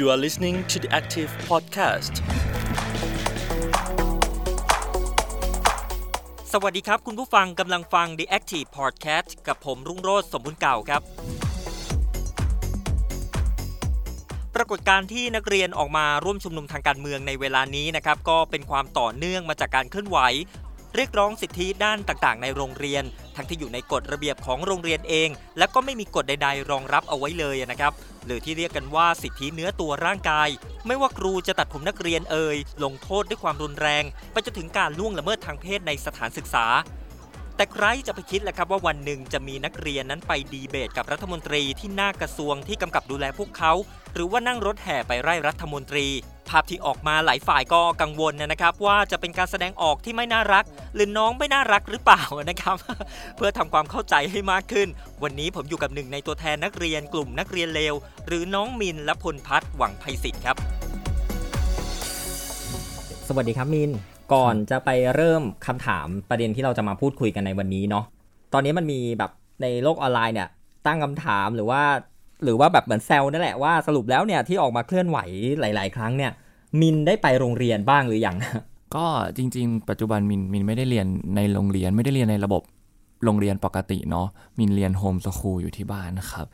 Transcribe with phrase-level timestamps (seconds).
[0.00, 2.14] You are listening to the Active Podcast.
[6.52, 11.02] สวัสดีครับ คุณผู้ฟังกำลังฟัง The Active Podcast กับผมรุ่งโรจน์สมบุญเก่าครับ
[14.54, 20.18] ปรากฏการณ์ที่นักเรียนออกมาร่วมชุมนุมทางการเมืองในเวลานี้นะครับ ก็เป็นความต่อเนื่องมาจากการเคลื่อนไหว
[20.96, 23.04] เรียกร้องสิทธิด้านต่างๆ ในโรงเรียน
[23.36, 25.28] ทั้งที่อยู่ในกฎระเบียบของโรงเรียนเอง
[25.58, 27.92] และก็ไม่มีกฎใด ๆ รองรับเอาไว้เลยนะครับ
[28.26, 30.48] หรือที่เรียกกันว่าสิทธิเนื้อตัวร่างกาย
[30.86, 36.66] ไม่ว่าครูจะตัดผมนักเรียนเอ่ยลงโทษด้วยความรุนแรงไปจนถึงการล่วงละเมิดทางเพศในสถานศึกษา
[37.56, 43.72] แต่ใครจะไปคิดแหละครับว่าวันหนึ่งจะมีนักเรียนนั้นไปดีเบตกับรัฐมนตรีที่หน้ากระทรวงที่กำกับดูแลพวกเขา
[44.14, 46.06] หรือว่านั่งรถแห่ไปไล่รัฐมนตรี
[46.50, 50.64] ภาพที่ออกมาหลายฝ่ายก็กังวลนะครับ ว่าจะเป็นการแสดงออกที่ไม่น่ารัก
[50.94, 52.76] หรือน้องไม่น่ารักหรือเปล่านะครับ
[53.36, 54.88] เพื่อทำความเข้าใจให้มากขึ้น
[55.22, 57.94] วันนี้ผมอยู่กับหนึ่งในตัวแทนนักเรียนกลุ่มนักเรียนเลว
[58.26, 60.56] หรือน้องมินและพลพัฒน์หวังไพศิษฐ์ครับ
[63.28, 63.90] สวัสดีครับมิน
[64.32, 68.04] ก่อนจะไปเริ่มคำถามประเด็นที่เราจะมาพูดคุยกันในวันนี้เนาะ
[68.52, 69.30] ตอนนี้มันมีแบบ
[69.62, 70.48] ในโลกออนไลน์เนี่ย
[70.86, 71.82] ตั้งคำถามหรือว่า
[72.44, 75.18] หรือว่าแบบเหมือนแซวนั่นแหละว่าสรุปแล้วเนี่ยที่ออกมาเคลื่อนไหว
[75.60, 76.32] หลาย ๆ ครั้งเนี่ย
[76.80, 78.36] มินได้ไปโรงเรียนบ้างหรือยัง
[78.96, 82.62] ก็จริง ๆ ปัจจุบันมินมินไม่ได้เรียนในโรงเรียนไม่ได้เรียนในระบบ
[83.24, 84.26] โรงเรียนปกติเนาะ
[84.58, 86.46] มินเรียนโฮมสคูลอยู่ที่บ้านนะครับ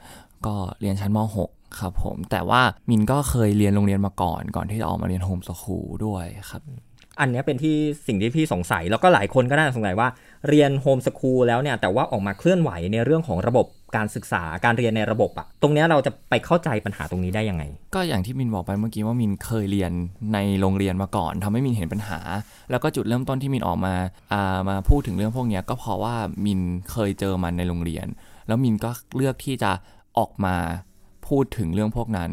[0.47, 6.63] ก็เรียนชั้นม .6 ครับผมแต่ว่ามินก็เคยเรียนโรงเรียนมาก่อน ก่อนที่จะออกมาเรียนโฮมสคูลด้วยครับ
[7.21, 10.09] อันเนี้ยเป็นที่สิ่งที่พี่สงสัยแล้วก็หลายคนก็น่าสงสัยว่า
[10.49, 19.93] เรียนโฮมสคูลแล้วเนี่ยแต่ว่าออกมาเคลื่อนไหวในเรื่องของระบบ การศึกษาการเรียนในระบบอะตรงนี้เราจะไปเข้าใจปัญหาตรงนี้ได้ยังไง ก็อย่างที่มินบอกไปเมื่อกี้ว่ามินเคยเรียน
[20.35, 22.19] ในโรงเรียนมาก่อนทำให้มินเห็นปัญหา
[22.71, 23.95] แล้วก็จุดเริ่มต้นที่มินออกมา
[24.33, 28.07] อ่ามาพูดถึงเรื่องพวกนี้ก็เพราะว่ามินเคยเจอมันในโรงเรียน
[28.47, 29.71] แล้วมินก็เลือกที่จะ
[30.19, 30.57] ออกมา
[31.29, 32.31] พูดถึงเรื่องพวกนั้น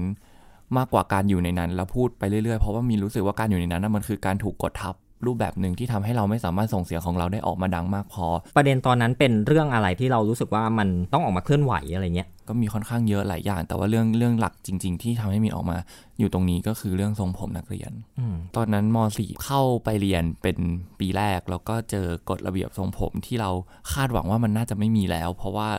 [0.78, 4.96] มากกว่าการอยู่ในนั้นแล้วพูดไปเรื่อยๆเพราะว่ามินรู้สึกว่าการอยู่ในนั้นมันคือการถูกกดทับ
[5.28, 8.26] รูปแบบหนึ่งที่ทำให้เราไม่สามารถส่งเสียงของเราได้ออกมาดังมากพอ
[8.56, 15.78] ประเด็นตอนนั้นเป็นเรื่องอะไรที่เรารู้สึกว่ามันต้องออกมาเคลื่อนไหวอะไรเงี้ยก็มีค่อนข้างเยอะหลายอย่าง แต่ว่าเรื่องเรื่องหลักจริง ๆ ที่ทำให้มินออกมา
[16.20, 20.58] อยู่ตรงนี้ก็คือเรื่องทรงผมนักเรียนอืมตอนนั้นม .4 เข้าไปเรียนเป็น
[21.00, 23.50] ปีแรก แล้วก็เจอกฎระเบียบทรงผมที่เรา
[23.94, 25.70] คาดหวังว่ามันน่าจะไม่มีแล้ว เพราะว่า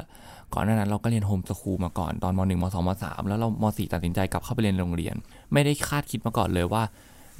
[0.55, 5.15] ก่อนหน้านั้นเราก็เรียนโฮมสคูลมาก่อนตอนม .1 ม .2 ม .3 แล้วเราม .4 ตัดสินใจกลับเข้าไปเรียนโรงเรียน
[5.53, 6.82] ไม่ได้คาดคิดมาก่อนเลยว่า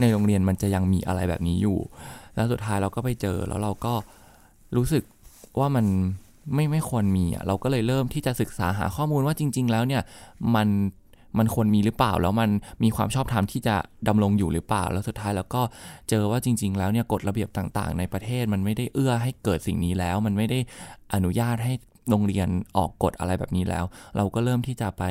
[0.01, 1.79] ในโรงเรียนมันจะยังมีอะไรแบบนี้อยู่
[2.35, 3.95] แล้วสุดท้ายเราก็ไปเจอแล้วเราก็
[4.77, 5.05] รู้สึก
[5.59, 5.87] ว่ามัน
[6.55, 10.03] ไม่ไม่ควรมีอะเราก็เลยเริ่มที่จะศึกษาหาข้อมูลว่าจริง ๆ แล้วเนี่ย
[10.55, 10.69] มัน
[11.39, 12.51] มันควรมีหรือเปล่าแล้วมัน
[12.83, 13.77] มีความชอบธรรมที่จะ
[14.09, 15.63] ดำรงอยู่หรือเปล่า แล้วสุดท้ายแล้วก็
[16.09, 20.59] เจอว่าจริง ๆ แล้วเนี่ยกฎระเบียบต่าง ๆ ในประเทศมันไม่ได้เอื้อให้เกิดสิ่งนี้แล้ว มันไม่ได้
[21.15, 21.73] อนุญาตให้
[22.11, 23.85] โรงเรียนออกกฎอะไรแบบนี้แล้ว
[24.17, 25.05] เราก็เริ่มที่จะไป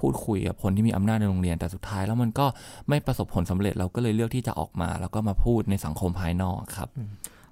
[0.00, 2.46] พูดคุยกับคนที่มีอำนาจในโรงเรียน แต่สุดท้ายแล้วมันก็
[2.88, 6.88] ไม่ประสบผลสำเร็จเราก็เลยเลือกที่จะออกมา แล้วก็มาพูดในสังคมภายนอกครับ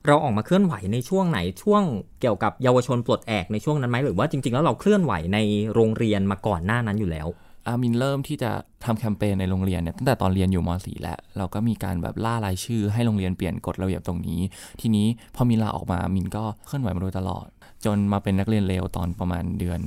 [0.06, 1.82] เราออกมาเคลื่อนไหวในช่วงไหนช่วง
[2.20, 5.38] เกี่ยวกับเยาวชนปลดแอกในช่วงนั้นไหมหรือว่าจริงๆแล้วเราเคลื่อนไหวใน
[5.74, 7.28] โรงเรียนมาก่อนหน้านั้นอยู่แล้ว
[7.66, 8.50] อามินเริ่มที่จะ
[8.84, 14.40] ทำแคมเปญในโรงเรียนเนี่ยตั้งแต่ตอนเรียนอยู่ม .4 แล้ว เราก็มีการแบบล่ารายชื่อให้โรงเรียนเปลี่ยนกฎระเบียบตรงนี้
[14.80, 17.46] ทีนี้พอมินลาออกมามินก็เคลื่อนไหวมาโดยตลอด
[17.84, 19.80] จนมาเป็นนักเรียนเลวตอนประมาณเดือน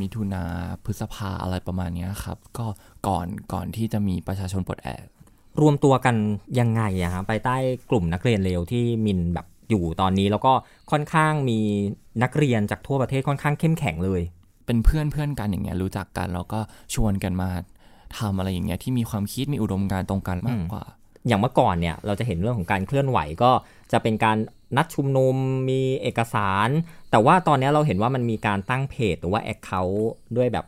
[0.00, 0.42] มิถุนา
[0.84, 2.66] พฤษภาอะไรประมาณเนี้ยครับ ก็
[3.06, 5.04] ก่อนก่อนที่จะมีประชาชนปลดแอก
[5.60, 6.16] รวมตัวกัน
[6.60, 7.56] ยังไงอะฮะไปใต้
[7.90, 10.52] กลุ่มนักเรียนเลวที่มินแบบอยู่ตอนนี้แล้วก็
[10.90, 11.58] ค่อนข้างมี
[12.22, 14.22] นักเรียนจากทั่วประเทศค่อนข้างเข้มแข็งเลย
[14.66, 16.60] เป็นเพื่อนเพื่อนกันอย่างเงี้ยรู้จักกันแล้วก็
[16.94, 17.50] ชวนกันมา
[18.18, 20.84] ทำอะไรอย่างเงี้ยที่มีความคิดมีอุดมการณ์ตรงกันมากกว่า
[21.26, 23.50] อย่างเมื่อก่อนเนี่ยเราจะเห็นเรื่องของการเคลื่อนไหวก็
[23.92, 24.36] จะเป็นการ
[24.76, 25.34] นัดชุมนุม
[25.70, 26.68] มีเอกสาร
[27.10, 30.66] แต่ว่าตอนนี้เราเห็นว่ามันมีการตั้งเพจหรือว่าแอคเคาท์ด้วยแบบ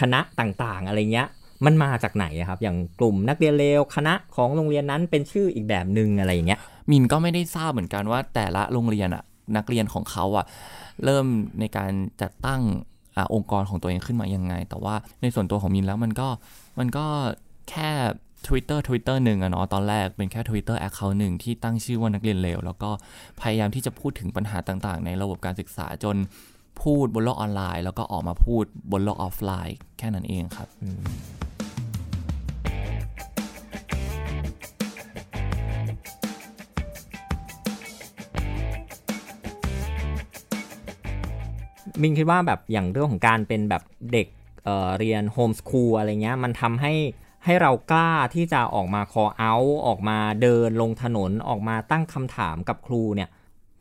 [0.00, 1.28] คณะต่างๆ อะไรเงี้ย
[1.64, 9.24] มันมาจากไหนครับ อย่างกลุ่มนักเรียนเลวคณะของโรงเรียนนั้นเป็นชื่ออีกแบบหนึ่งอะไรอย่างเงี้ยมินก็ไม่ได้ทราบเหมือนกันว่าแต่ละโรงเรียนอะ
[9.56, 10.46] นักเรียนของเขาอะ
[11.04, 11.26] เริ่ม
[11.60, 11.92] ในการ
[12.22, 12.60] จัดตั้ง
[13.16, 16.28] อองค์กรของตัวเองขึ้นมายังไง แต่ว่าในส่วนตัวของมินแล้วมันก็
[16.78, 17.06] มันก็
[17.70, 17.90] แค่
[18.48, 22.90] Twitter Twitter หนึ่งอะเนาะตอนแรกเป็นแค่ Twitter Account หนึ่งที่ตั้งชื่อว่านักเรียนเลวแล้วก็
[23.40, 26.16] พยายามที่จะพูดถึงปัญหาต่างๆ ในระบบการศึกษาจน
[26.82, 30.68] พูดบนโลกออนไลน์ แล้วก็ออกมาพูดบนโลกออฟไลน์ แค่นั้นเองครับ
[42.02, 43.82] มินคิดว่าแบบอย่างเรื่องของการเป็นแบบ
[44.12, 44.26] เด็ก
[44.64, 46.94] เเรียนโฮมสคูลอะไรเงี้ยมันทำให้
[47.46, 49.54] ให้เรากล้าที่จะออกมาคอเอา
[49.86, 53.28] ออกมาเดินลงถนนออกมาตั้งคำถามกับครูเนี่ย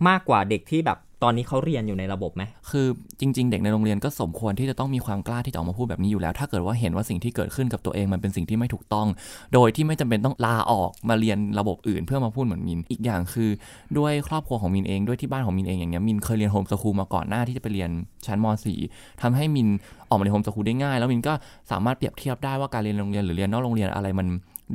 [0.07, 2.87] มากกว่าเด็กที่แบบ ตอนนี้เขาเรียนอยู่ในระบบไหมคือ
[3.19, 9.07] จริง ๆ เด็กในโรงเรียนก็สมควรที่จะต้องมีความกล้าที่จะออกมาพูดแบบนี้อยู่แล้ว ถ้าเกิดว่าเห็นว่าสิ่งที่เกิดขึ้นกับตัวเองมันเป็นสิ่งที่ไม่ถูกต้อง
[9.53, 13.49] โดยที่ไม่จำเป็นต้องลาออกมาเรียนระบบอื่นเพื่อมาพูดเหมือนมิน อีกอย่างคือ
[13.97, 17.89] ด้วยครอบครัวของมินเองด้วยที่บ้านของมินเองอย่างเงี้ยมินเคยเรียนโฮมสคูลมาก่อนหน้าที่จะไปเรียน
[18.25, 18.45] ชั้นม
[18.83, 19.67] .4 ทำให้มิน
[20.09, 21.33] ออกมาเรียนโฮมสคูลได้ง่าย แล้วมินก็
[21.71, 24.27] สามารถเปรียบเทียบได้ว่าการเรียนโรงเรียนหรือเรียนนอกโรงเรียนอะไรมัน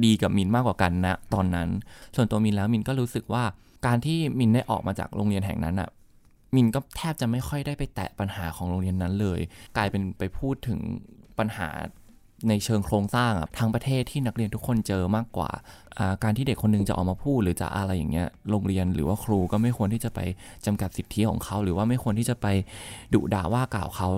[0.04, 1.69] ดีกับมินมากกว่ากันนะตอนนั้น
[2.16, 3.44] ส่วนตัวมินแล้วมินก็รู้สึกว่า
[3.86, 5.88] การที่มินได้ออกมาจากโรงเรียนแห่งนั้นอะ
[6.55, 9.41] มินก็แทบจะไม่ค่อยได้ไปแตะปัญหาของโรงเรียนนั้นเลย
[9.76, 10.79] กลายเป็นไปพูดถึง
[11.38, 11.69] ปัญหา
[12.49, 15.50] ในเชิงโครงสร้างอะทั้งประเทศที่นักเรียนทุกคนเจอมากกว่า
[16.23, 20.20] การที่เด็กคนหนึงจะออกมาพูด หรือจะอะไรอย่างเงี้ยโรงเรียนหรือว่าครูก็ไม่ควรที่จะไป
[20.67, 22.47] จำกัดสิทธิของเขา หรือว่าไม่ควรที่จะไป
[23.14, 24.08] ดุด่าว่ากล่าวเขา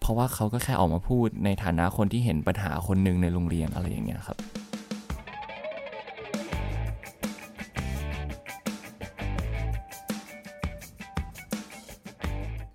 [0.00, 4.38] เพราะว่าเขาก็แค่ออกมาพูดในฐานะคนที่เห็นปัญหาคนหนึ่งในโรงเรียนอะไรอย่างเงี้ยครับ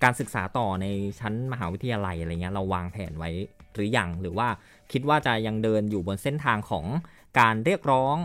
[0.04, 0.86] การศึกษาต่อใน
[1.20, 3.32] ชั้นมหาวิทยาลัยอะไรเงี้ยเราวางแผนไว้
[3.74, 4.48] หรือยังหรือว่า
[4.92, 6.86] คิดว่าจะยังเดินอยู่บนเส้นทางของ
[7.40, 8.16] การเรียกร้อง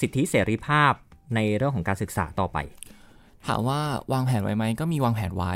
[0.00, 0.92] สิทธิเสรีภาพ
[1.34, 2.58] ในเรื่องของการศึกษาต่อไป
[3.46, 3.80] ถามว่า
[4.12, 5.54] วางแผนไว้ไหมก็มีวางแผนไว้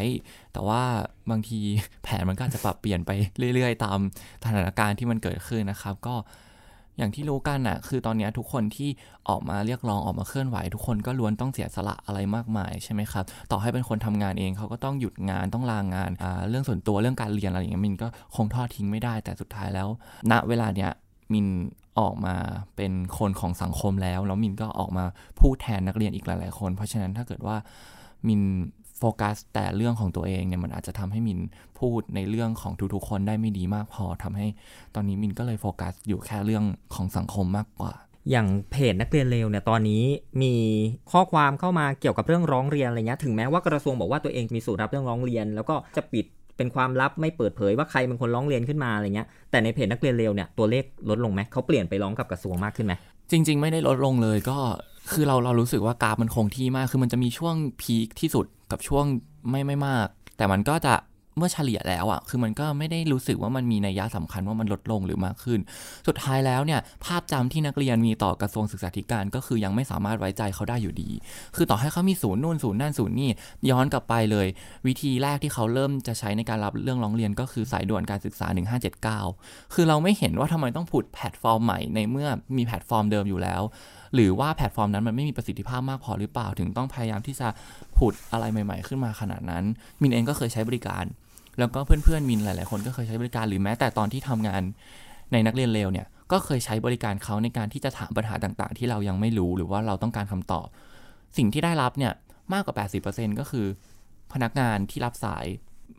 [0.53, 0.83] แต่ว่า
[1.31, 1.61] บางที
[2.05, 3.11] แผนมันก็อาจจะปรับเปลี่ยนไป
[3.55, 3.99] เรื่อย ๆ ตาม
[4.43, 6.15] สถานการณ์ที่มันเกิดขึ้นนะครับ ก็
[6.99, 8.89] อย่างที่รู้กันอะคือตอนนี้ทุกคนที่
[9.29, 19.89] ออกมาเรียกร้องออกมาเคลื่อนไหว ทุกคนก็ล้วนต้องเสียสละอะไรมากมายใช่ไหมครับ ต่อให้เป็นคนทำงานเองเขาก็ต้องหยุดงานต้องลางงานอ่าเรื่องส่วนตัวเรื่องการเรียนอะไรอย่างเงี้ยมินก็คงทอดทิ้งไม่ได้ แต่สุดท้ายแล้ว
[20.31, 20.91] ณเวลาเนี้ย
[21.33, 21.47] มิน
[22.01, 22.35] ออกมา
[22.77, 25.05] เป็นคนของสังคมแล้ว แล้วมินก็ออกมา
[25.41, 27.57] พูดแทนนักเรียนอีกหลาย ๆ คน เพราะฉะนั้นถ้าเกิดว่า
[28.29, 28.41] มิน
[28.99, 31.41] โฟกัสแต่เรื่องของตัวเองเนี่ยมันอาจจะทำให้มิน
[31.79, 34.47] พูดในเรื่องของทุกๆคนได้ไม่ดีมากพอทำให้
[34.95, 36.65] ตอนนี้มินก็เลยโฟกัสอยู่แค่เรื่อง
[36.95, 37.93] ของสังคมมากกว่า
[38.31, 40.03] อย่างเพจนักเรียนเลวเนี่ยตอนนี้
[40.43, 40.55] มี
[41.13, 52.95] ข้อความเข้ามาเกี่ยวกับเรื่องร้องเรียนอะไรเงี้ยถึงแม้ว่ากระทรวงบอกว่าตัวเองมีสูตรรับเรื่องร้องเรียน แล้วก็จะปิดเป็นความลับไม่เปิดเผยว่าใครเป็นคนร้องเรียนขึ้นมาอะไรเงี้ยแต่ในเพจนักเรียนเลวเนี่ยตัวเลขลดลงไหมเขาเปลี่ยนไปร้องกับกระทรวงมากขึ้นไหม
[53.31, 54.59] จริง ๆ ไม่ได้ลดลงเลยก็
[55.13, 59.05] คือเราเรารู้สึกว่ากราฟมันคงที่มาก คือมันจะมีช่วงพีคที่สุดกับช่วง
[59.51, 60.07] ไม่ไม่มาก
[60.37, 60.95] แต่มันก็จะ
[61.39, 65.61] เมื่อเฉลี่ยแล้วอะ่ะ คือมันก็ไม่ได้รู้สึกว่ามันมีนัยยะสำคัญว่ามันลดลงหรือมากขึ้น
[66.07, 71.11] สุดท้ายแล้วเนี่ย ภาพจำที่นักเรียนมีต่อกระทรวงศึกษาธิการก็คือยังไม่สามารถไว้ใจเขาได้อยู่ดี
[71.57, 73.31] คือต่อให้เขามีศูนย์นู่นศูนย์นั่นศูนย์นี่
[73.71, 74.47] ย้อนกลับไปเลย
[74.87, 78.47] วิธีแรกที่เขาเริ่มจะใช้ในการรับเรื่องร้องเรียนก็คือสายด่วนการศึกษา
[79.11, 83.63] 1579 คือเราไม่เห็นว่าทำไมต้องผุดแพลตฟอร์มใหม่ในเมื่อมีแพลตฟอร์มเดิมอยู่แล้ว
[84.15, 87.49] หรือว่าแพลตฟอร์มนั้นมันไม่มีประสิทธิภาพมากพอหรือเปล่าถึงต้องพยายามที่จะ
[87.99, 89.65] ผุดอะไรใหม่ ๆ ขึ้นมาขนาดนั้น
[90.01, 91.05] มินเองก็เคยใช้บริการ
[91.59, 94.63] แล้วก็เพื่อนๆมินหลาย ๆ คนก็เคยใช้บริการหรือแม้แต่ตอนที่ทำงาน
[95.33, 100.67] ในนักเรียนเลวเนี่ยก็เคยใช้บริการเขาในการที่จะถามปัญหาต่าง ๆ ที่เรายังไม่รู้หรือว่าเราต้องการคำตอบ
[101.37, 102.13] สิ่งที่ได้รับเนี่ย
[102.53, 102.75] มากกว่า
[103.09, 103.67] 80%ก็คือ
[104.33, 105.47] พนักงานที่รับสาย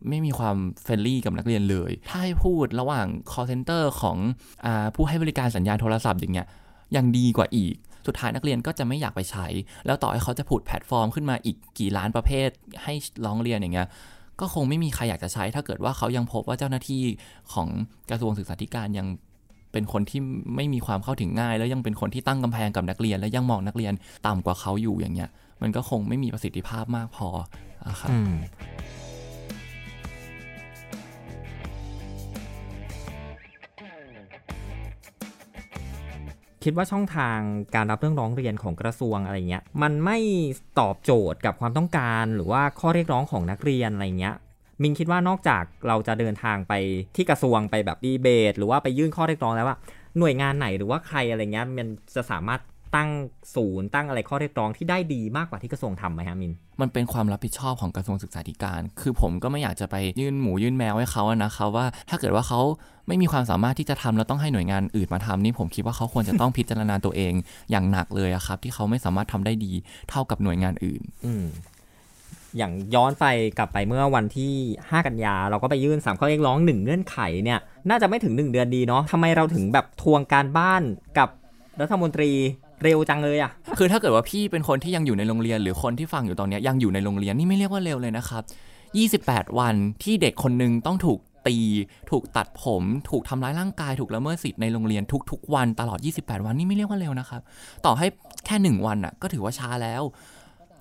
[0.10, 4.18] ไม่มีความ friendly กับนักเรียนเลย ถ้าให้พูดระหว่าง call center ของ
[4.66, 6.48] อผู้ให้บริการสัญญาณโทรศัพท์อย่างเงี้ย
[6.96, 7.76] ยังดีกว่าอีก
[8.08, 9.46] สุดท้ายนักเรียนก็จะไม่อยากไปใช้
[9.86, 12.50] แล้วต่อให้เขาจะผุดแพลตฟอร์มขึ้นมาอีกกี่ล้านประเภท
[12.84, 12.94] ให้
[13.26, 13.88] ร้องเรียนอย่างเงี้ย
[14.40, 17.02] ก็คงไม่มีใครอยากจะใช้ ถ้าเกิดว่าเขายังพบว่าเจ้าหน้าที่
[17.54, 17.68] ของ
[18.10, 19.08] กระทรวงศึกษาธิการยัง
[19.72, 20.20] เป็นคนที่
[20.56, 23.94] ไม่มีความเข้าถึงง่าย แล้วยังเป็นคนที่ตั้งกำแพงกับนักเรียน และยังมองนักเรียน
[24.28, 25.30] ต่ำกว่าเขาอยู่อย่างเงี้ย
[25.62, 27.28] มันก็คงไม่มีประสิทธิภาพมากพอ
[27.88, 28.10] อะครับ
[36.64, 37.38] คิดว่าช่องทาง
[37.76, 40.18] การรับเรื่องร้องเรียนของกระทรวงอะไรเงี้ยมันไม่
[40.80, 44.36] ตอบโจทย์กับความต้องการ หรือว่าข้อเรียกร้องของนักเรียนอะไรเงี้ย
[44.82, 46.74] มินคิดว่านอกจากเราจะเดินทางไป
[47.16, 49.78] ที่กระทรวงไปแบบดีเบต หรือว่าไปยื่นข้อเรียกร้องแล้วว่า
[50.18, 52.62] หน่วยงานไหนหรือว่าใครอะไรเงี้ยมันจะสามารถ
[52.96, 53.10] ตั้ง
[53.56, 62.62] ศูนย์ตั้งอะไรข้อเรียกร้องที่ได้ดีมากกว่าที่กระทรวงทำไหมฮะมิน มันเป็นความรับผิดชอบของกระทรวงศึกษาธิการ คือผมก็ไม่อยากจะไปยื่นหมูยื่นแมวให้เขาอะนะครับว่าถ้าเกิดว่าเขา
[63.08, 67.34] ไม่มีความสามารถที่จะทำแล้วต้องให้หน่วยงานอื่นมาทำนี่ผมคิดว่าเขาควรจะต้องพิจารณาตัวเอง
[67.72, 69.72] อย่างหนักเลยอะครับ ที่เขาไม่สามารถทำได้ดี
[70.10, 71.34] เท่ากับหน่วยงานอื่น อื
[72.58, 73.26] อย่างย้อนไป
[73.58, 80.84] กลับไปเมื่อวันที่ 5 กันยา เราก็ไปยื่นสามข้อเรียกร้องหนึ่งเงื่อนไขเนี่ยน่าจะไม่ถึง 1 เดือนดีเนาะทำไมเราถึงแบบทวงการบ้าน
[81.18, 81.30] กับ
[81.82, 82.32] รัฐมนตรี
[82.84, 88.44] เร็วจังเลยอะคือถ้าเกิดว่าพี่เป็นคนที่ยังอยู่ในโรงเรียน หรือคนที่ฟังอยู่ตอนนี้ยังอยู่ในโรงเรียนนี่ไม่เรียกว่าเร็วเลยนะครับ
[89.46, 91.58] 28 วันที่เด็กคนหนึ่งต้องถูกตี
[92.12, 97.42] ถูกตัดผม ถูกทำร้ายร่างกาย ถูกละเมิดสิทธิ์ในโรงเรียนทุก ๆ วันตลอด 28 วันนี่ไม่เรียกว่าเร็วนะครับ
[97.86, 98.08] ต่อให้
[98.46, 100.04] แค่ 1 วันน่ะก็ถือว่าช้าแล้ว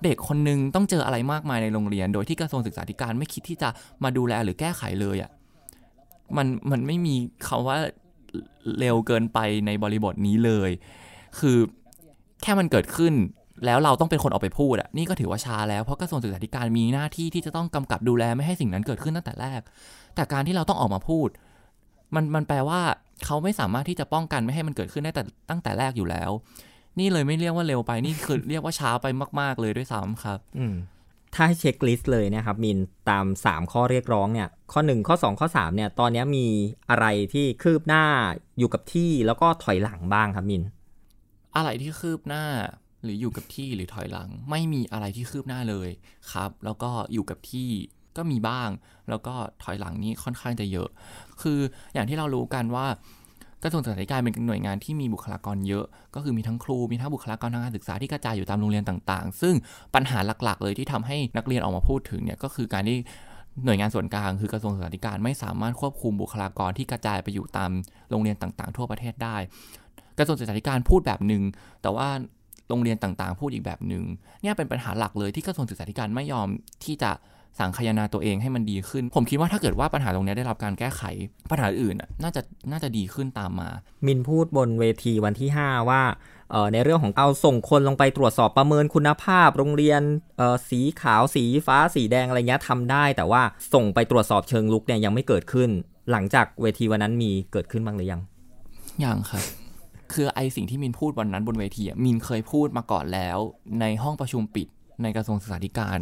[0.03, 3.69] เด็กคนหนึงต้องเจออะไรมากมายในโรงเรียน โดยที่กระทรวงศึกษาธิการไม่คิดที่จะ
[4.03, 5.31] มาดูแลหรือแก้ไขเลยอะ
[6.37, 7.15] มันมันไม่มี
[7.47, 7.77] คำว่า
[8.79, 10.69] เร็วเกินไปในบริบทนี้เลย
[11.39, 11.57] คือ
[12.41, 13.13] แค่มันเกิดขึ้น
[13.65, 19.61] แล้วเราต้องเป็นคนออกไปพูดอะนี่ก็ถือว่าช้าแล้วเพราะกระทรวงศึกษาธิการมีหน้าที่ที่จะต้องกำกับดูแลไม่ให้สิ่งนั้นเกิดขึ้นตั้งแต่แรก
[20.15, 21.29] แต่การที่เราต้องออกมาพูด
[22.15, 22.79] มันมันแปลว่า
[23.25, 26.31] เขาไม่สามารถที่จะป้องกันไม่ให้มันเกิดขึ้นได้แต่ตั้งแต่แรกอยู่แล้ว
[26.99, 29.07] นี่เลยไม่เรียกว่าเร็วไปนี่คือเรียกว่าช้าไป
[29.39, 30.65] มาก ๆ เลยด้วยซ้ำครับ อื
[31.35, 32.79] ถ้าให้เช็คลิสต์เลยเนะครับมิน
[33.09, 36.45] ตาม 3 ข้อเรียกร้องเนี่ยข้อ 1 ข้อ 2 ข้อ 3เนี่ยตอนนี้มี
[36.89, 38.03] อะไรที่คืบหน้า
[38.59, 40.63] อยู่กับที่แล้วก็ถอยหลังบ้างครับมิน
[41.55, 42.45] อะไรที่คืบหน้า
[43.03, 45.89] หรืออยู่กับที่หรือถอยหลัง ไม่มีอะไรที่คืบหน้าเลย
[46.31, 47.69] ครับ แล้วก็อยู่กับที่
[48.17, 48.69] ก็มีบ้าง
[49.09, 50.89] แล้วก็ถอยหลังนี้ค่อนข้างจะเยอะ
[51.41, 51.59] คือ
[51.93, 52.87] อย่างที่เรารู้กันว่า
[53.63, 59.55] กระทรวงศึกษาธิการเป็นหน่วยงานที่มีบุคลากรเยอะ ก็คือมีทั้งครู มีทั้งบุคลากรทางการศึกษาที่กระจายอยู่ตามโรงเรียนต่างๆ ซึ่ง
[59.95, 62.97] ปัญหาหลักๆ เลยที่ทำให้นักเรียนออกมาพูดถึงเนี่ยก็คือการที่
[63.65, 67.71] หน่วยงานส่วนกลางคือกระทรวงศึกษาธิการไม่สามารถควบคุมบุคลากรที่กระจายไปอยู่ตาม
[68.09, 69.37] โรงเรียนต่างๆ ทั่วประเทศได้
[70.19, 71.43] กระทรวงศึกษาธิการพูดแบบหนึ่ง
[71.81, 72.07] แต่ว่า
[72.69, 74.03] โรงเรียนต่างๆ พูดอีกแบบหนึ่ง
[74.41, 76.47] เนี่ยเป็นปัญหาหลักเลยที่กระทรวงศึกษาธิการไม่ยอม
[76.85, 77.11] ที่จะ
[77.59, 81.01] สังคายนาตัวเองให้มันดีขึ้น ผมคิดว่าถ้าเกิดว่าปัญหาตรงนี้ได้รับการแก้ไข
[81.51, 83.69] ปัญหาอื่นน่ะน่าจะน่าจะดีขึ้นตามมา
[84.05, 86.01] มินพูดบนเวทีวันที่ 5 ว่า
[86.51, 90.01] เอ่อในเรื่องของเอาส่งคนลงไปตรวจสอบประเมินคุณภาพ โรงเรียน
[90.37, 93.41] เอ่อสีขาวสีฟ้าสีแดงอะไรเงี้ยทำได้ แต่ว่า
[93.73, 95.69] ส่งไปตรวจสอบเชิงลุกเนี่ยยังไม่เกิดขึ้น
[96.11, 98.21] หลังจากเวทีวันนั้นมีเกิดขึ้นบ้างหรือยัง
[99.03, 99.43] ยังครับ
[100.13, 103.37] คือไอสิ่งที่มินพูดวันนั้นบนเวทีอะมินเคยพูดมาก่อนแล้ว
[103.81, 104.67] ในห้องประชุมปิด
[105.03, 105.99] ในกระทรวงศึกษาธิการ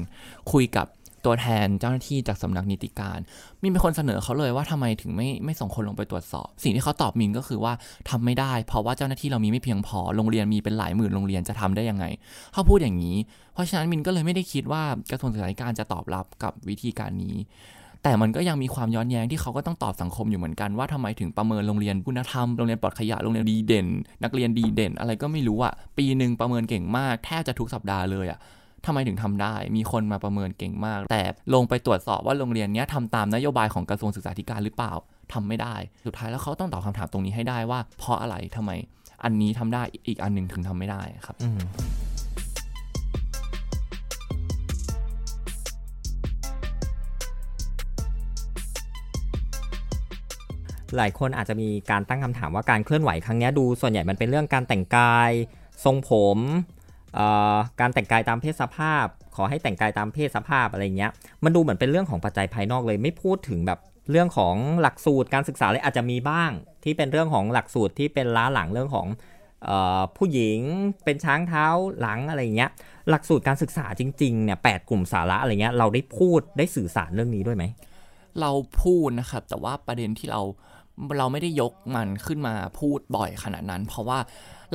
[0.52, 0.88] คุยกับ
[1.26, 3.20] ตัวแทนเจ้าหน้าที่จากสำนักนิติการ
[3.62, 7.74] มินเป็นคนเสนอเขาเลยว่าทำไมถึงไม่ไม่ส่งคนลงไปตรวจสอบ สิ่งที่เขาตอบมินก็คือว่า
[8.10, 12.06] ทำไม่ได้ เพราะว่าเจ้าหน้าที่เรามีไม่เพียงพอโรงเรียนมีเป็นหลายหมื่นโรงเรียนจะทำได้ยังไง
[12.54, 13.18] เขาพูดอย่างนี้
[13.54, 17.36] เพราะฉะนั้นมินก็เลยไม่ได้คิดว่ากระทรวงศึกษาธิการจะตอบรับกับวิธีการนี้
[18.08, 23.88] แต่มันก็ยังมีความย้อนแย้งที่เขาก็ต้องตอบสังคมอยู่เหมือนกันว่าทำไมถึงประเมินโรงเรียนคุณธรรม โรงเรียนปลอดขยะ โรงเรียนดีเด่น
[24.24, 28.40] นักเรียนดีเด่น อะไรก็ไม่รู้อะปีหนึ่งประเมินเก่งมาก แทบจะทุกสัปดาห์เลยอะ
[28.86, 31.22] ทำไมถึงทำได้ มีคนมาประเมินเก่งมาก แต่
[31.54, 34.94] ลงไปตรวจสอบว่าโรงเรียนนี้ทำตามนโยบายของกระทรวงศึกษาธิการหรือเปล่า
[35.34, 38.72] ทำไม่ได้ สุดท้ายแล้วเขาต้องตอบคำถามตรงนี้ให้ได้ว่า เพราะอะไรทำไม
[39.24, 41.36] อันนี้ทำได้ อีกอันหนึ่งถึงทำไม่ได้ครับ
[50.98, 55.32] หลายคนอาจจะมีการตั้งคำถามว่าการเคลื่อนไหวครั้งนี้ดูส่วนใหญ่มันเป็นเรื่องการแต่งกาย
[55.86, 56.38] ทรงผม
[57.80, 61.12] การแต่งกายตามเพศสภาพ ขอให้แต่งกายตามเพศสภาพอะไรเงี้ย
[61.44, 63.80] มันดูเหมือนเป็นเรื่องของปัจจัยภายนอกเลยไม่พูดถึงแบบ
[64.12, 66.52] เรื่องของหลักสูตรการศึกษาเลยอาจจะมีบ้าง
[66.84, 69.08] ที่เป็นเรื่องของหลักสูตรที่เป็นล้าหลังเรื่องของ
[69.70, 70.60] ออผู้หญิง
[71.04, 71.66] เป็นช้างเท้า
[72.00, 72.70] หลังอะไรเงี้ย
[73.10, 77.66] หลักสูตรการศึกษาจริงๆเนี่ยแปดกลุ่มสาระอะไรเงี้ยเราได้พูดได้สื่อสารเรื่องนี้ด้วยไหม
[78.42, 78.52] เรา
[78.82, 80.42] พูดนะครับแต่ว่าประเด็นที่เรา
[81.20, 84.20] เราไม่ได้ยกมันขึ้นมาพูดบ่อยขนาดนั้น เพราะว่า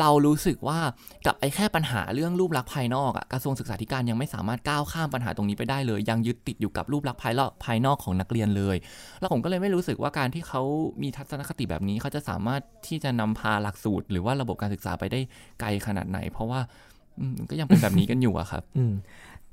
[0.00, 0.78] เรารู้สึกว่า
[1.26, 8.76] กับไอ้แค่ปัญหาเรื่องรูปลักษณ์ภายนอกอะกระทรวงศึกษาธิการยังไม่สามารถก้าวข้ามปัญหาตรงนี้ไปได้เลย ยังยึดติดอยู่กับรูปลักษณ์ภายนอกภายนอกของนักเรียนเลย
[9.20, 10.62] แล้วผมก็เลยไม่รู้สึกว่าการที่เขา
[11.02, 15.20] มีทัศนคติแบบนี้เขาจะสามารถที่จะนำพาหลักสูตร หรือว่าระบบการศึกษาไปได้
[15.60, 16.60] ไกลขนาดไหน เพราะว่า
[17.50, 18.92] ก็ยังเป็นแบบนี้กันอยู่อะครับอืม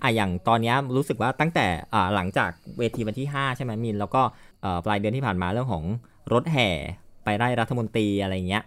[0.04, 1.68] อะอย่างตอนเนี้ยรู้สึกว่าตั้งแต่
[2.16, 4.22] หลังจากเวทีวันที่ 5 ใช่ไหมมิน แล้วก็
[4.86, 5.84] ปลายเดือนที่ผ่านมาเรื่องของ
[6.34, 6.70] รถแห่
[7.24, 8.64] ไปไล่รัฐมนตรีอะไรเงี้ย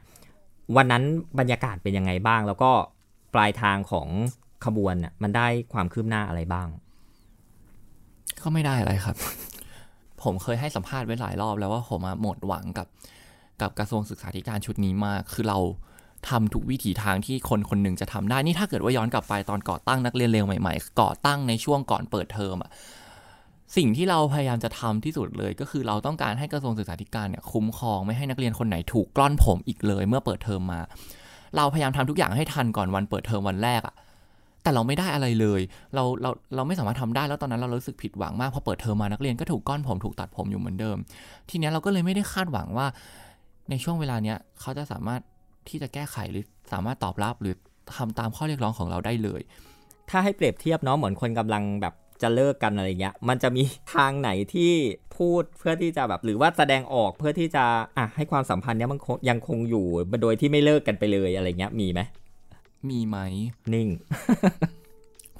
[0.77, 1.03] วันนั้น
[1.39, 2.71] บรรยากาศเป็นยังไงบ้าง แล้วก็
[3.35, 4.09] ปลายทางของ
[4.65, 6.69] ขบวนน่ะมันได้ความคืบหน้าอะไรบ้าง
[8.43, 9.17] ก็ไม่ได้อะไรครับ
[10.23, 12.87] ผมเคยให้สัมภาษณ์ไว้หลายรอบแล้วว่าผมหมดหวังกับ
[13.61, 15.59] กับกระทรวงศึกษาธิการชุดนี้มาก คือเรา
[16.29, 22.71] ทำทุกวิถีทางที่คนคนหนึ่งจะทำได้ นี่ถ้าเกิดว่าย้อนกลับไปตอนก่อตั้งนักเรียนเลวใหม่ ๆ ก่อตั้งในช่วงก่อนเปิดเทอมอะ
[23.77, 30.81] สิ่งที่เราพยายามจะทำที่สุดเลย ก็คือเราต้องการให้กระทรวงศึกษาธิการเนี่ยคุ้มครองไม่ให้นักเรียนคนไหนถูกกล้อนผมอีกเลย เมื่อเปิดเทอมมา
[31.57, 33.95] เราพยายามทำทุกอย่างให้ทันก่อนวันเปิดเทอมวันแรกอะ
[34.63, 35.61] แต่เราไม่ได้อะไรเลย
[35.95, 40.97] เราเราเราไม่สามารถทำได้แล้วตอนนั้นเรารู้สึกผิดหวังมากพอเปิดเทอมมานักเรียนก็ถูกก้อนผมถูกตัดผมอยู่เหมือนเดิม
[41.51, 42.87] ทีนี้เราก็เลยไม่ได้คาดหวังว่า
[43.71, 45.21] ในช่วงเวลาเนี้ยเขาจะสามารถ
[45.69, 47.55] ที่จะแก้ไขหรือสามารถตอบรับหรือ
[47.97, 49.41] ทำตามข้อเรียกร้องของเราได้เลย
[50.11, 53.63] ถ้าให้เปรียบเทียบเนาะเหมือนคนกำลังแบบ จะเลิกกันอะไรเงี้ย มันจะมี
[53.95, 54.73] ทางไหนที่
[55.17, 57.65] พูดเพื่อที่จะแบบหรือว่าแสดงออกเพื่อที่จะ
[57.99, 59.87] อะให้ความสัมพันธ์เนี้ยมันคงยังคงอยู่
[60.23, 62.01] โดยที่ไม่เลิกกันไปเลยอะไรเงี้ยมีไหม
[62.89, 63.19] มีไหม
[63.73, 63.89] นิ่ง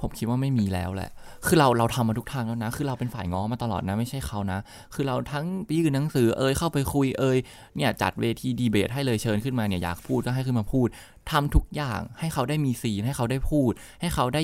[0.05, 1.09] ผมคิดว่าไม่มีแล้วแหละ
[1.45, 4.59] คือเราเราทำมาทุกทางแล้วนะ คือเราเป็นฝ่ายง้อมาตลอดนะ ไม่ใช่เขานะ
[4.93, 5.45] คือเราทั้ง
[5.77, 7.37] ยื่นหนังสือเอยเข้าไปคุยเอย
[7.75, 10.87] เนี่ยจัดเวทีดีเบตให้เลยเชิญขึ้นมาเนี่ยอยากพูดก็ให้ขึ้นมาพูด
[11.31, 13.71] ทำทุกอย่างให้เขาได้มีซีนให้เขาได้พูด
[14.01, 14.41] ให้เขาได้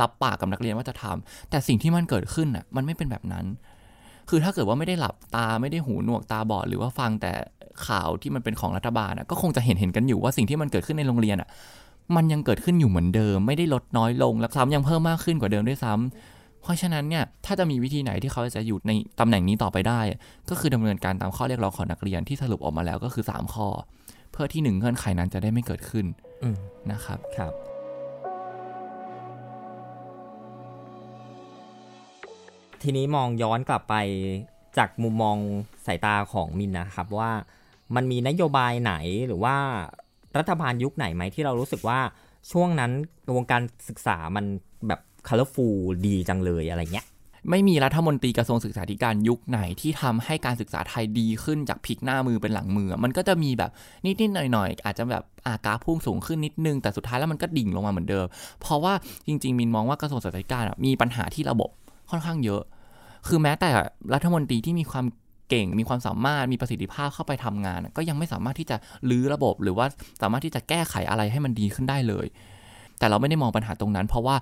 [0.00, 3.46] รับปากกับนักเรียนว่าจะทำแต่สิ่งที่มันเกิดขึ้นอะมันไม่เป็นแบบนั้น
[4.28, 7.32] คือถ้าเกิดว่าไม่ได้หลับตาไม่ได้หูหนวกตาบอดหรือว่าฟังแต่
[7.86, 11.48] ข่าวที่มันเป็นของรัฐบาลอะก็คงจะเห็นเห็นกันอยู่ว่าสิ่งที่มันเกิดขึ้นในโรงเรียนอะ
[12.16, 20.00] มันยังเกิดขึ้นอยู่เหมือนเดิม ไม่ได้ลดน้อยลงและซ้ำยังเพิ่มมากขึ้นกว่าเดิมด้วยซ้ำเพราะฉะนั้นเนี่ยถ้าจะมีวิธีไหนที่เขาจะอยู่ในตำแหน่งนี้ต่อไปได้
[20.50, 23.68] ก็คือดำเนินการตามข้อเรียกร้องของนักเรียนที่สรุปออกมาแล้วก็คือ 3 ข้อ
[24.32, 26.06] เพื่อที่หนึ่งเงื่อนไขนั้นจะได้ไม่เกิดขึ้น
[26.42, 26.56] อืม
[26.90, 27.52] นะครับครับ
[32.82, 33.94] ทีนี้มองย้อนกลับไป
[34.78, 35.36] จากมุมมอง
[35.86, 37.30] สายตาของมินนะครับว่า
[37.94, 38.94] มันมีนโยบายไหน
[39.26, 39.56] หรือว่า
[40.38, 42.00] รัฐบาลยุคไหนไหมที่เรารู้สึกว่า
[42.52, 42.90] ช่วงนั้น
[43.36, 44.44] วงการศึกษามัน
[44.88, 45.66] แบบ colorful
[46.06, 47.06] ดีจังเลยอะไรเงี้ย
[47.50, 53.70] ไม่มีรัฐมนตรีกระทรวงศึกษาธิการยุคไหนที่ทำให้การศึกษาไทยดีขึ้นจากพลิกหน้ามือเป็นหลังมือ มันก็จะมีแบบ
[54.04, 58.26] นิดๆหน่อยๆ อาจจะแบบอากาพุ่งสูงขึ้นนิดนึง แต่สุดท้ายแล้วมันก็ดิ่งลงมาเหมือนเดิม
[58.60, 58.94] เพราะว่า
[59.26, 61.70] จริงๆ มินมองว่ากระทรวงศึกษาธิการมีปัญหาที่ระบบ
[62.10, 62.62] ค่อนข้างเยอะ
[63.28, 63.70] คือแม้แต่
[64.14, 65.06] รัฐมนตรีที่มีความ
[65.48, 68.76] เก่ง มีความสามารถมีประสิทธิภาพเข้าไปทำงาน ก็ยังไม่สามารถที่จะ
[69.10, 69.86] ลื้อระบบ หรือว่า
[70.22, 72.26] สามารถที่จะแก้ไขอะไรให้มันดีขึ้นได้เลย
[72.98, 74.36] แต่เราไม่ได้มองปัญหาตรงนั้น เพราะว่า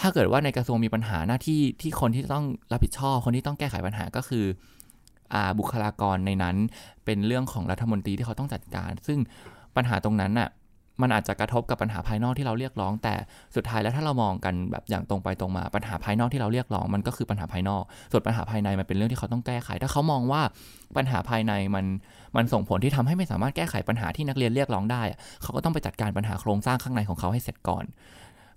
[0.00, 4.44] ถ้าเกิดว่าในกระทรวงมีปัญหาหน้าที่ที่คนที่ต้องรับผิดชอบ คนที่ต้องแก้ไขปัญหาก็คือ
[5.34, 6.56] อบุคลากรในนั้น
[7.04, 9.18] เป็นเรื่องของรัฐมนตรีที่เขาต้องจัดการ ซึ่ง
[9.76, 10.48] ปัญหาตรงนั้นน่ะ
[11.02, 13.14] มันอาจจะกระทบกับปัญหาภายนอกที่เราเรียกร้อง แต่
[13.56, 17.82] สุดท้ายแล้วถ้าเรามองกันแบบอย่างตรงไปตรงมาปัญหาภายนอกที่เราเรียกร้องมันก็คือปัญหาภายนอก
[18.12, 20.42] ส่วนปัญหาภายในมันเป็นเรื่องที่เขาต้องแก้ไข ถ้าเขามองว่า
[20.96, 21.84] ปัญหาภายในมัน
[22.36, 27.84] มันส่งผลที่ทำให้ไม่สามารถแก้ไขปัญหาที่นักเรียนเรียกร้องได้อะเขาก็ต้องไปจัดการปัญหาโครงสร้างข้างในของเขาให้เสร็จก่อน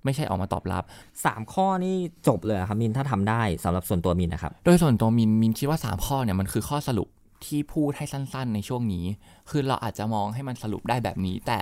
[0.04, 0.84] ไม่ใช่ออกมาตอบรับ
[1.26, 1.96] สามข้อนี่
[2.28, 7.08] จบเลยเหรอครับมินถ้าทำได้สำหรับส่วนตัวมินนะครับโดยส่วนตัวมินมินคิดว่า 3 ข้อเนี่ยมันคือข้อสรุป
[7.46, 9.06] ที่พูดให้สั้น ๆ ในช่วงนี้
[9.50, 11.60] คือเราอาจจะมองให้มันสรุปได้แบบนี้แต่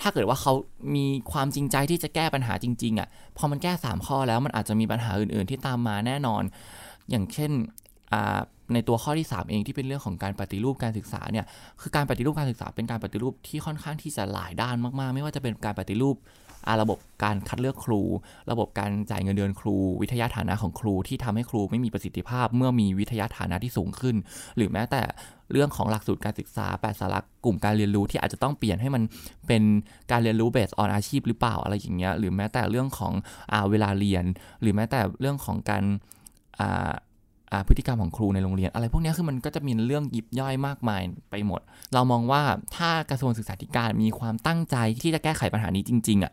[0.00, 0.52] ถ้าเกิดว่าเขา
[0.94, 6.42] มีความจริงใจที่จะแก้ปัญหาจริงๆอะ่ะพอมันแก้ 3 ข้อแล้วมันอาจจะมีปัญหาอื่นๆ ที่ตามมาแน่นอน
[7.10, 7.50] อย่างเช่น
[8.12, 8.38] อ่า
[8.74, 11.46] ในตัวข้อที่ 3 เองที่เป็นเรื่องของการปฏิรูปการศึกษาเนี่ย
[11.80, 16.16] คือการปฏิรูปการศึกษาเป็นการปฏิรูปที่ค่อนข้างที่จะหลายด้านมากๆ ไม่ว่าจะเป็นการปฏิรูป
[16.82, 18.00] ระบบการคัดเลือกครู
[18.50, 24.16] ระบบการจ่ายเงินเดือนครู วิทยาฐานะของครูที่ทำให้ครูไม่มีประสิทธิภาพ เมื่อมีวิทยาฐานะที่สูงขึ้น
[24.56, 25.02] หรือแม้แต่
[25.52, 29.02] เรื่องของหลักสูตรการศึกษาแปดสาระกลุ่มการเรียนรู้ที่อาจจะต้องเปลี่ยนให้มัน
[29.46, 29.62] เป็น
[30.10, 33.12] การเรียนรู้เบสออนอาชีพหรือเปล่าอะไรอย่างเงี้ยหรือแม้แต่เรื่องของ
[33.52, 34.24] อาเวลาเรียน
[34.62, 35.84] หรือแม้แต่เรื่องของการ
[36.60, 36.92] อ่า
[37.68, 41.60] พฤติกรรมของครูในโรงเรียน อะไรพวกเนี้ยคือมันก็จะมีเรื่องยิบย่อยมากมายไปหมด
[41.94, 42.42] เรามองว่า
[42.76, 46.32] ถ้ากระทรวงศึกษาธิการมีความตั้งใจที่จะแก้ไขปัญหานี้จริง ๆอะ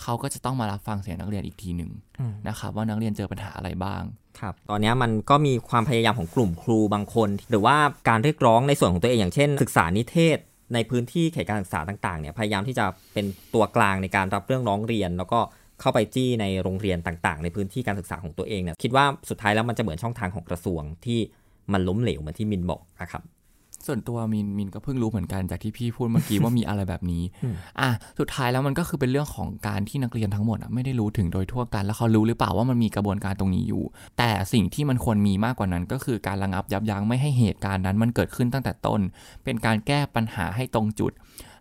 [0.00, 4.02] เขาก็จะต้องมารับฟังเสียงนักเรียนอีกทีหนึ่งอืมนะครับว่านักเรียนเจอปัญหาอะไรบ้าง
[4.40, 7.76] ครับตอนนี้มันก็มีความพยายามของกลุ่มครูบางคน หรือว่า
[8.08, 10.38] การเรียกร้องในส่วนของตัวเองอย่างเช่น ศึกษานิเทศ
[10.74, 15.40] ในพื้นที่เขตการศึกษาต่างๆเนี่ยพยายามที่จะเป็นตัวกลางในการรับเรื่องร้องเรียน แล้วก็
[15.80, 21.20] เข้าไปจี้ในโรงเรียนต่างๆ ในพื้นที่การศึกษาของตัวเองเนี่ยคิดว่าสุดท้ายแล้วมันจะเหมือนช่องทางของกระทรวงที่
[21.72, 23.22] มันล้มเหลวเหมือนที่มินบอกนะครับ
[23.86, 33.82] ส่วนตัวมินมินก็เพิ่งรู้เหมือนกันจากที่พี่พูดเมื่อกี้ว่ามีอะไรแบบนี้อืมอะสุดท้ายแล้วมันก็คือเป็นเรื่องของการที่นักเรียนทั้งหมดอะไม่ได้รู้ถึงโดยทั่วกัน แล้วเขารู้หรือเปล่าว่ามันมีกระบวนการตรงนี้อยู่
[34.18, 39.00] แต่สิ่งที่มันควรมีมากกว่านั้นก็คือการระงับยับยั้งไม่ให้เหตุการณ์นั้น มันเกิดขึ้นตั้งแต่ต้น
[39.44, 41.12] เป็นการแก้ปัญหาให้ตรงจุด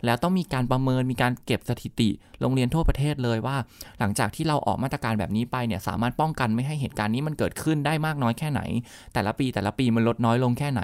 [0.06, 2.10] แล้วต้องมีการประเมินมีการเก็บสถิติ
[2.42, 3.58] โรงเรียนทั่วประเทศเลยว่า
[4.00, 8.62] หลังจากที่เราออกมาตรการแบบนี้ไปเนี่ยสามารถป้องกันไม่ให้เหตุการณ์นี้มันเกิดขึ้นได้มากน้อยแค่ไหน
[9.14, 10.84] แต่ละปีแต่ละปีมันลดน้อยลงแค่ไหน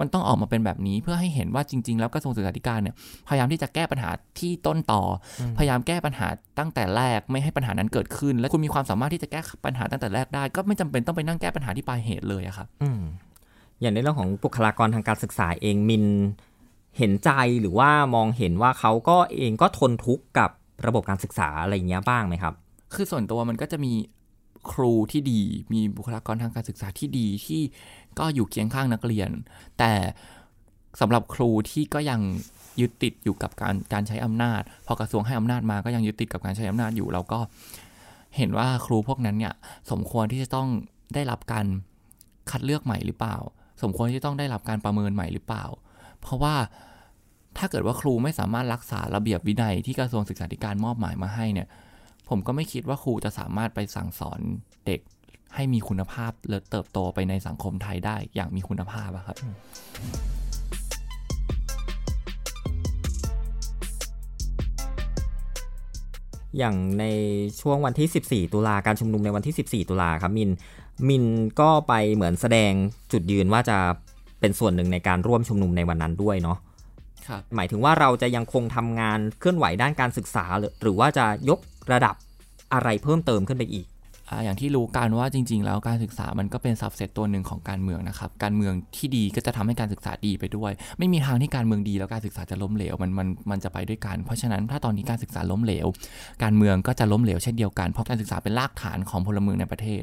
[0.00, 2.94] มันต้องออกมาเป็นแบบนี้เพื่อให้เห็นว่าจริง ๆ แล้วกระทรวงศึกษาธิการเนี่ย
[3.28, 5.02] พยายามที่จะแก้ปัญหาที่ต้นต่อ
[5.40, 6.26] อพยายามแก้ปัญหา
[6.58, 13.00] ตั้งแต่แรกไม่ให้ปัญหานั้นเกิดขึ้น และคุณมีความสามารถที่จะแก้ปัญหาตั้งแต่แรกได้ ก็ไม่จำเป็นต้องไปนั่งแก้ปัญหาที่ปลายเหตุเลยอะครับอืม
[13.80, 16.04] อย่างในเรื่องของบุคลากรทางการศึกษาเองมิน
[16.98, 17.30] เห็นใจ
[17.60, 20.50] หรือว่ามองเห็นว่าเขาก็เองก็ทนทุกข์กับ
[20.86, 22.54] ระบบการศึกษาอะไรอย่างเงี้ยบ้างไหมครับ
[22.94, 23.92] คือส่วนตัวมันก็จะมี
[24.70, 25.40] ครูที่ดี
[25.72, 27.62] มีบุคลากรทางการศึกษาที่ดีที่
[28.18, 29.30] ก็อยู่เคียงข้างนักเรียน
[29.78, 29.92] แต่
[31.00, 32.20] สำหรับครูที่ก็ยัง
[32.80, 37.40] ยึดติดอยู่กับการการใช้อำนาจ พอกระทรวงให้อำนาจมาก็ยังยึดติดกับการใช้อำนาจอยู่เราก็
[38.36, 39.54] เห็นว่าครูพวกนั้นเนี่ย
[39.90, 40.68] สมควรที่จะต้อง
[41.14, 41.66] ได้รับการ
[42.50, 43.36] คัดเลือกใหม่หรือเปล่า
[43.82, 45.64] สมควรที่จะต้องได้รับการประเมินใหม่หรือเปล่า
[46.20, 46.54] เพราะว่า
[47.58, 51.68] ถ้าเกิดว่าครูไม่สามารถรักษาระเบียบวินัยที่กระทรวงศึกษาธิการมอบหมายมาให้เนี่ย
[52.28, 54.40] ผมก็ไม่คิดว่าครูจะสามารถไปสั่งสอน
[54.86, 55.00] เด็ก
[55.54, 59.36] ให้มีคุณภาพและเติบโตไปในสังคมไทยได้อย่างมีคุณภาพอะครับ
[66.58, 67.04] อย่างใน
[67.60, 70.50] ช่วงวันที่ 14 ตุลาการชุมนุมในวันที่ 14 ตุลาครับมิน
[71.08, 71.24] มิน
[71.60, 72.72] ก็ไปเหมือนแสดง
[73.12, 73.78] จุดยืนว่าจะ
[74.40, 76.58] เป็นส่วนหนึ่งในการร่วมชุมนุมในวันนั้นด้วยเนาะ
[77.56, 81.58] หมายถึงว่าเราจะยังคงทำงานเคลื่อนไหวด้านการศึกษาหรือหรือว่าจะยก
[81.92, 82.14] ระดับ
[82.72, 83.86] อะไรเพิ่มเติมขึ้นไปอีก
[84.30, 95.86] อ่าอย่างที่รู้กันว่าจริง ๆ แล้วการศึกษามันก็เป็นสับเซตตัวหนึ่งของการเมืองนะครับ การเมืองที่ดีก็จะทำให้การศึกษาดีไปด้วย ไม่มีทางที่การเมืองดีแล้วการศึกษาจะล้มเหลวมันมันมันจะไปด้วยกัน เพราะฉะนั้นถ้าตอนนี้การศึกษาล้มเหลว
[96.42, 100.02] การเมืองก็จะล้มเหลวเช่นเดียวกัน เพราะการศึกษาเป็นรากฐานของพลเมืองในประเทศ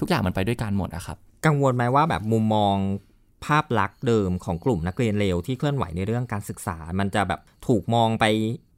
[0.00, 2.76] ทุกอย่างมันไปด้วยกันหมดอะครับ กังวลไหมว่าแบบมุมมอง
[3.46, 8.24] ภาพลักษณ์เดิมของกลุ่มนักเรียนเลวที่เคลื่อนไหวในเรื่องการศึกษา มันจะแบบถูกมองไป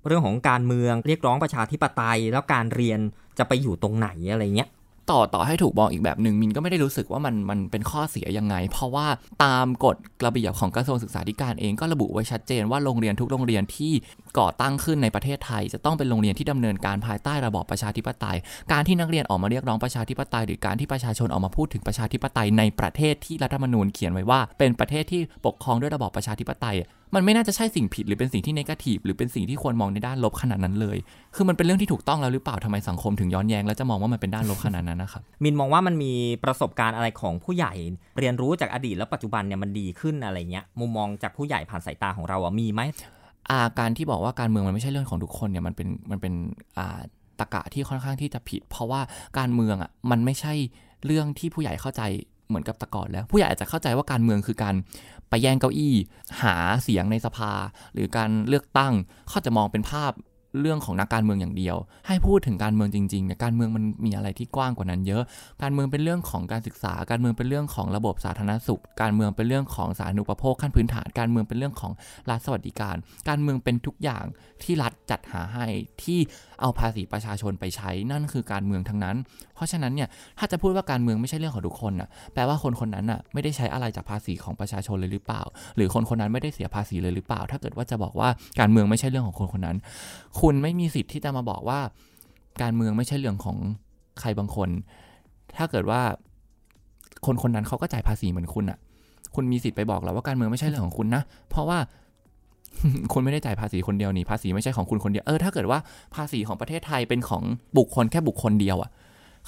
[0.07, 2.99] เรื่องของการเมืองเรียกร้องประชาธิปไตย แล้วการเรียน
[3.39, 4.69] จะไปอยู่ตรงไหนอะไรเงี้ย
[5.11, 9.07] ต่อต่อให้ถูกมองอีกแบบหนึ่งมินก็ไม่ได้รู้สึกว่ามันมันเป็นข้อเสียยังไง เพราะว่า
[9.45, 13.93] ตามกฎระเบียบของกระทรวงศึกษาธิการเองก็ระบุไว้ชัดเจนว่าโรงเรียนทุกโรงเรียนที่
[14.39, 18.37] ก่อตั้งขึ้นในประเทศไทย จะต้องเป็นโรงเรียนที่ดำเนินการภายใต้ระบอบประชาธิปไตย
[18.73, 26.77] การที่นักเรียนออกมาเรียกร้องประชาธิปไตย หรือการที่ประชาชนออกมาพูดถึงประชาธิปไตยในประเทศที่รัฐธรรมนูญเขียนไว้ว่า เป็นประเทศที่ปกครองด้วยระบอบประชาธิปไตย
[27.15, 30.97] มันไม่น่าจะใช่สิ่งผิดหรือเป็นสิ่งที่นกาทีฟหรือเป็นสิ่งที่ควรมองในด้านลบขนาดนั้นเลย
[31.35, 36.13] คือมันเป็นเรื่องที่ถูกต้องแล้วหรือเปล่าทำไมสังคมถึงย้อนแย้งแล้วจะมองว่ามันเป็นด้านลบขนาดนั้นนะครับมินมองว่ามันมี
[36.45, 37.73] ประสบการณ์อะไรของผู้ใหญ่
[38.19, 42.81] เรียนรู้จากอดีตและปัจจุบันเนี่ยมันดีขึ้นอะไรเงี้ยมุมมองจากผู้ใหญ่ผ่านสายตาของเราอะมีไหม
[43.51, 46.35] อาการที่บอกว่าการเมืองมันไม่ใช่เรื่องของทุกคนเนี่ยมันเป็นมันเป็น
[46.79, 47.01] อ่า
[47.41, 49.01] ตะกะที่ค่อนข้างที่จะผิด เพราะว่า
[49.39, 50.55] การเมืองอะมันไม่ใช่
[51.07, 52.03] เรื่องที่ผู้ใหญ่เข้าใจ
[52.49, 54.75] เหมือนกับแตะก่อนแล้ว ผู้ใหญ่อาจจะเข้าใจว่าการเมืองคือการ
[55.29, 55.95] ไปแย่งเก้าอี้
[56.43, 57.53] หาเสียงในสภา
[57.95, 58.93] หรือการเลือกตั้ง
[59.29, 60.13] เขาจะมองเป็นภาพ
[60.61, 65.23] เรื่องของนักการเมืองอย่างเดียว ให้พูดถึงการเมืองจริงๆเนี่ยการเมืองมันมีอะไรที่กว้างกว่านั้นเยอะ
[65.63, 71.93] การเมืองเป็นเรื่องของการศึกษา การเมืองเป็นเรื่องของระบบสาธารณสุข การเมืองเป็นเรื่องของสาธารณูปโภคขั้นพื้นฐาน การเมืองเป็นเรื่องของ
[72.31, 72.97] รัฐสวัสดิการ
[73.29, 74.25] การเมืองเป็นทุกอย่าง
[74.63, 75.67] ที่รัฐจัดหาให้
[76.03, 76.19] ที่
[76.61, 79.17] เอาภาษีประชาชนไปใช้นั่นคือการเมืองทั้งนั้น
[79.55, 85.43] เพราะฉะนั้นเนี่ยถ้าจะพูดว่าการเมืองไม่ใช่เรื่องของทุกคนน่ะแปลว่าคนคนนั้นน่ะไม่ได้ใช้อะไรจากภาษีของประชาชนเลยหรือเปล่า
[85.77, 88.29] หรือคนคนนั้นไม่ได้เสียภาษีเลยหรือเปล่า ถ้าเกิดว่าจะบอกว่า
[88.61, 89.77] การเมืองไม่ใช่เรื่องของคนคนนั้น
[90.43, 91.81] คุณไม่มีสิทธิ์ที่จะมาบอกว่า
[92.63, 93.57] การเมืองไม่ใช่เรื่องของ
[94.21, 94.69] ใครบางคน
[95.57, 96.01] ถ้าเกิดว่า
[97.27, 98.79] คนคนนั้นเขาก็จ่ายภาษีเหมือนคุณอะ
[99.35, 101.79] คุณมีสิทธิ์ไปบอกแล้วว่าการเมืองไม่ใช่เรื่องของคุณนะ เพราะว่า
[103.13, 105.79] คุณไม่ได้จ่ายภาษีคนเดียวนี่ภาษีไม่ใช่ของคุณคนเดียวเออถ้าเกิดว่า
[106.15, 107.43] ภาษีของประเทศไทยเป็นของ
[107.79, 108.91] บุคคลแค่บุคคลเดียวอะ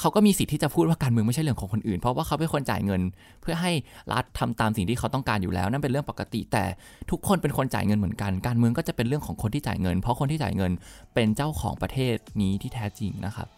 [0.00, 3.02] เขาก็มีสิทธิ์ที่จะพูดว่าการเมืองไม่ใช่เรื่องของคนอื่น เพราะว่าเขาเป็นคนจ่ายเงิน
[3.42, 3.72] เพื่อให้
[4.12, 6.64] รัฐทำตามสิ่งที่เขาต้องการอยู่แล้วนั่นเป็นเรื่องปกติ แต่
[7.11, 10.72] ทุกคนเป็นคนจ่ายเงินเหมือนกัน การเมืองก็จะเป็นเรื่องของคนที่จ่ายเงิน เพราะคนที่จ่ายเงิน
[11.14, 13.48] เป็นเจ้าของประเทศนี้ที่แท้จริงนะครับ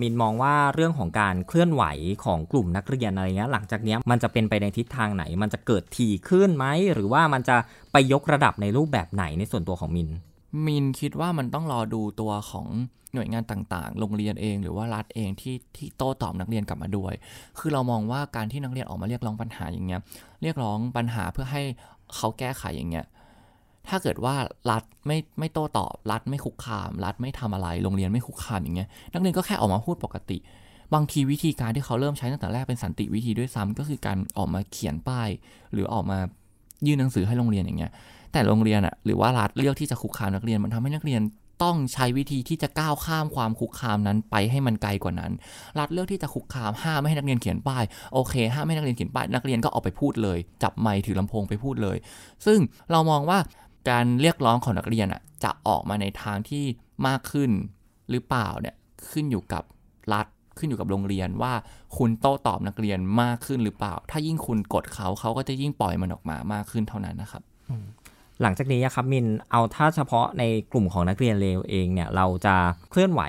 [0.00, 1.84] มินมองว่าเรื่องของการเคลื่อนไหว
[2.24, 7.56] ของกลุ่มนักเรียนอะไรเงี้ยหลังจากเนี้ยมันจะเป็นไปในทิศทางไหน มันจะเกิดทีขึ้นไหมหรือว่ามันจะ
[7.92, 10.08] ไปยกระดับในรูปแบบไหนในส่วนตัวของมิน
[10.66, 12.66] มินคิดว่ามันต้องรอดูตัวของ
[13.14, 17.12] หน่วยงานต่างๆ โรงเรียนเอง หรือว่ารัฐเองที่ที่โต้ตอบนักเรียนกลับมาด้วย
[17.58, 20.00] คือเรามองว่าการที่นักเรียนออกมาเรียกร้องปัญหาอย่างเงี้ย
[20.42, 21.62] เรียกร้องปัญหาเพื่อให้
[22.16, 23.06] เขาแก้ไขอย่างเงี้ย
[23.88, 24.34] ถ้าเกิดว่า
[24.70, 30.38] รัฐไม่ไม่โต้ตอบ รัฐไม่คุกคาม รัฐไม่ทำอะไร โรงเรียนไม่คุกคามอย่างเงี้ย นักเรียนก็แค่ออกมาพูดปกติ
[30.94, 35.28] บางทีวิธีการที่เขาเริ่มใช้ตั้งแต่แรกเป็นสันติวิธีด้วยซ้ำก็คือการออกมาเขียนป้าย
[35.72, 36.18] หรือออกมา
[36.86, 37.92] ยื่นหนังสือให้โรงเรียนอย่างเงี้ย
[38.32, 41.22] แต่โรงเรียนอะหรือว่ารัฐเลือกที่จะคุกคามนักเรียน มันทำให้นักเรียน
[41.64, 45.32] ต้องใช้วิธีที่จะก้าวข้ามความคุกคามนั้นไปให้มันไกลกว่านั้น
[45.78, 51.96] รัฐเลือกที่จะคุกคามห้ามไม่ให้นักเรียนเขียนป้าย โอเค ห้ามไม่ให้นักเรียนเขียนป้าย นักเรียนก็ออกไปพูดเลย จับไมค์ถือลำโพงไปพูดเลย
[52.46, 52.58] ซึ่ง
[52.90, 53.38] เรามองว่า
[53.90, 56.64] การเรียกร้องของนักเรียนอะจะออกมาในทางที่
[57.06, 57.50] มากขึ้น
[58.10, 58.74] หรือเปล่าเนี่ย
[59.10, 59.62] ขึ้นอยู่กับ
[60.12, 60.26] รัฐ
[60.58, 61.52] ขึ้นอยู่กับโรงเรียนว่า
[61.96, 67.42] คุณโต้ตอบนักเรียนมากขึ้นหรือเปล่า ถ้ายิ่งคุณกดเขาเขาก็จะยิ่งปล่อยมันออกมามากขึ้นเท่านั้นนะครับ
[68.42, 72.56] หลังจากนี้ครับมินเอาถ้าเฉพาะในกลุ่มของนักเรียนเลวเองเนี่ยเราจะ
[72.90, 73.22] เคลื่อนไหว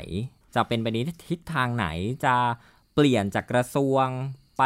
[0.55, 0.97] จะเป็นไปใน
[1.29, 1.87] ทิศทางไหน
[2.25, 2.35] จะ
[2.93, 4.07] เปลี่ยนจากกระทรวง
[4.57, 4.63] ไป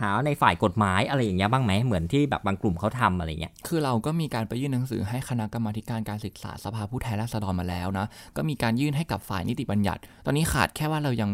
[0.00, 11.30] หาในฝ่ายกฎหมายอะไรอย่างเงี้ยบ้างไหมเหมือนที่แบบบางกลุ่มเขาทำอะไรเงี้ยคือเราก็มีการไปยื่นหนังสือให้คณะกรรมาการการศึกษาสภาผู้แทนราษฎรมาแล้วนะก็มีการยื่นให้กับฝ่ายนิติบัญญัติ ตอนนี้ขาดแค่ว่าเรายัง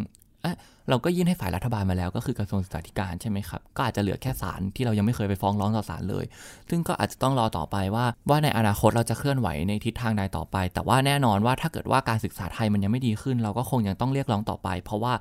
[0.89, 6.25] เราก็ยื่นให้ฝ่ายรัฐบาลมาแล้วก็คือกระทรวงศึกษาธิการใช่ไหมครับ ก็อาจจะเหลือแค่ศาลที่เรายังไม่เคยไปฟ้องร้องต่อศาลเลย
[6.71, 15.15] ซึ่งก็อาจจะต้องรอต่อไปว่าว่าในอนาคตเราจะเคลื่อนไหวในทิศทางใดต่อไป แต่ว่าแน่นอนว่าถ้าเกิดว่าการศึกษาไทยมันยังไม่ดีขึ้น เราก็คงยังต้องเรียกร้องต่อไป เพราะว่า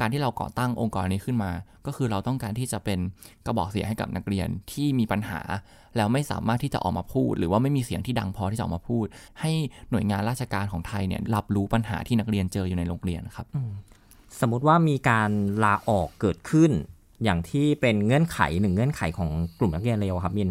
[0.00, 1.50] การที่เราก่อตั้งองค์กรนี้ขึ้นมา
[1.86, 2.98] ก็คือเราต้องการที่จะเป็น
[3.46, 5.40] กระบอกเสียงให้กับนักเรียนที่มีปัญหา
[5.96, 9.06] แล้วไม่สามารถที่จะออกมาพูด หรือว่าไม่มีเสียงที่ดังพอที่จะออกมาพูด
[9.40, 9.52] ให้
[9.90, 13.46] หน่วยงานราชการของไทยเนี่ยรับรู้ปัญหาที่นักเรียนเจออยู่ในโรงเรียนครับ
[14.40, 15.30] สมมติว่ามีการ
[15.64, 16.70] ลาออกเกิดขึ้น
[17.24, 20.50] อย่างที่เป็นเงื่อนไขหนึ่งเงื่อนไขของกลุ่มนักเรียนเลวครับมิน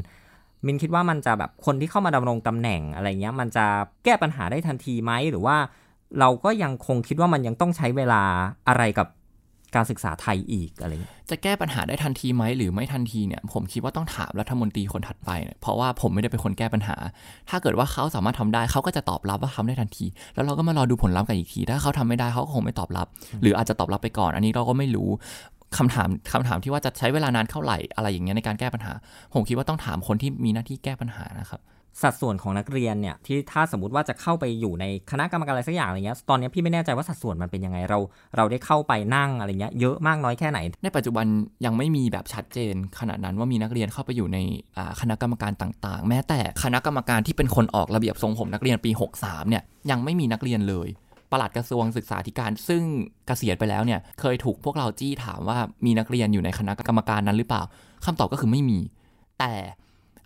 [0.65, 3.65] มินคิดว่ามันจะแบบคนที่เข้ามาดำรงตำแหน่งอะไรเงี้ยมันจะ
[4.04, 5.58] แก้ปัญหาได้ทันทีไหมหรือว่า
[6.19, 8.24] เราก็ยังคงคิดว่ามันยังต้องใช้เวลา
[8.67, 9.08] อะไรกับ
[9.75, 10.91] การศึกษาไทยอีกอะไร
[11.29, 16.95] จะแก้ปัญหาได้ทันทีไหมหรือไม่ทันทีเนี่ยผมคิดว่าต้องถามรัฐมนตรีคนถัดไปเนี่ยเพราะว่าผมไม่ได้เป็นคนแก้ปัญหา
[17.49, 20.05] ถ้าเกิดว่าเขาสามารถทำได้เขาก็จะตอบรับว่าทำได้ทันที
[20.36, 23.07] แล้วเราก็มารอดูผลลัพธ์กันอีกที ถ้าเขาทำไม่ได้เขาก็คงไม่ตอบรับ
[23.41, 25.09] หรืออาจจะตอบรับไปก่อน อันนี้เราก็ไม่รู้
[25.77, 28.93] คำถามคำถามที่ว่าจะใช้เวลานานเท่าไหร่อะไรอย่างเงี้ยในการแก้ปัญหา
[29.33, 31.62] ผมคิดว่าต้องถามคนที่มีหน้าที่แก้ปัญหานะครับ
[32.01, 37.99] สัดส่วนของนักเรียนเนี่ยที่ถ้าสมมติว่าจะเข้าไปอยู่ในคณะกรรมการอะไรสักอย่างอะไรเงี้ยตอนนี้พี่ไม่แน่ใจว่าสัดส่วนมันเป็นยังไงเรา
[38.38, 41.25] เราได้เข้าไปนั่งอะไรเงี้ยเยอะมากน้อยแค่ไหน ในปัจจุบัน
[41.65, 44.38] ยังไม่มีแบบชัดเจน ขนาดนั้นว่ามีนักเรียนเข้าไปอยู่ใน
[45.01, 50.88] คณะกรรมการต่างๆ แม้แต่คณะกรรมการที่เป็นคนออกระเบียบทรงผมนักเรียนปี 63เนี่ยยังไม่มีนักเรียนเลย
[51.32, 52.84] ปลัดกระทรวงศึกษาธิการซึ่ง
[53.27, 57.63] เกษียณไปแล้วเนี่ยเคยถูกพวกเราจี้ถามว่ามีนักเรียนอยู่ในคณะกรรมการนั้นหรือเปล่า
[58.06, 58.79] คำตอบก็คือไม่มี
[59.39, 59.53] แต่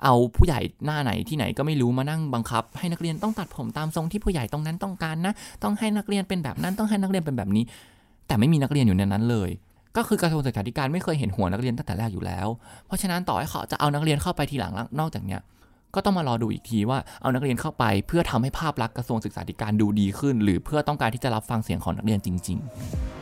[0.03, 5.33] เอาผู้ใหญ่หน้าไหนที่ไหนก็ไม่รู้มานั่งบังคับ ให้นักเรียนต้องตัดผมตามทรงที่ผู้ใหญ่ตรงนั้นต้องการนะ
[5.63, 7.63] ต้องให้นักเรียนเป็นแบบนั้นต้องให้นักเรียนเป็นแบบนี้
[8.27, 9.49] แต่ไม่มีนักเรียนอยู่ในนั้นเลย
[9.97, 12.47] ก็คือกระทรวงศึกษาธิการไม่เคยเห็นหัวนักเรียนตั้งแต่แรกอยู่แล้ว
[12.87, 15.41] เพราะฉะนั้นต่อให้เขาจะเอานักเรียนเข้าไปทีหลังนอกจากเนี้ย
[15.95, 23.16] ก็ต้องมารอดูอีกทีว่าเอานักเรียนเข้าไป เพื่อทำให้ภาพลักษณ์กระทรวงศึกษาธิการดูดีขึ้น หรือเพื่อต้องการที่จะรับฟังเสียงของนักเรียนจริง ๆ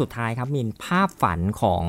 [0.00, 1.84] สุดท้ายครับมินภาพฝันของ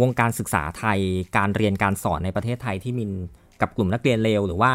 [0.00, 1.00] วงการศึกษาไทย
[1.36, 3.10] การเรียนการสอนในประเทศไทยที่มิน
[3.60, 4.72] กับกลุ่มนักเรียนเลวหรือว่า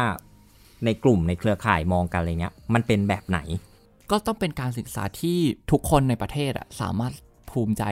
[0.84, 3.38] ในกลุ่มในเครือข่ายมองกันอะไรเงี้ยมันเป็นแบบไหน
[4.10, 5.38] ก็ต้องเป็นการศึกษาที่
[5.70, 7.12] ทุกคนในประเทศอะสามารถ
[7.50, 7.84] ภูมิใจ